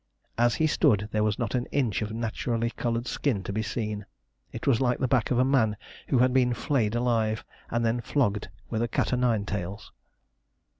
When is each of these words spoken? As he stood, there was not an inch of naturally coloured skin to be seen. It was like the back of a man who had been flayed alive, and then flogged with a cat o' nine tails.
As 0.35 0.55
he 0.55 0.65
stood, 0.65 1.09
there 1.11 1.23
was 1.23 1.37
not 1.37 1.53
an 1.53 1.67
inch 1.67 2.01
of 2.01 2.11
naturally 2.11 2.71
coloured 2.71 3.05
skin 3.05 3.43
to 3.43 3.53
be 3.53 3.61
seen. 3.61 4.07
It 4.51 4.65
was 4.65 4.81
like 4.81 4.97
the 4.97 5.07
back 5.07 5.29
of 5.29 5.37
a 5.37 5.45
man 5.45 5.77
who 6.07 6.17
had 6.17 6.33
been 6.33 6.55
flayed 6.55 6.95
alive, 6.95 7.45
and 7.69 7.85
then 7.85 8.01
flogged 8.01 8.49
with 8.71 8.81
a 8.81 8.87
cat 8.87 9.13
o' 9.13 9.15
nine 9.15 9.45
tails. 9.45 9.91